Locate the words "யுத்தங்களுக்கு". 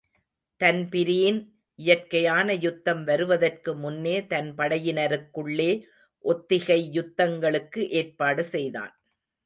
6.93-7.83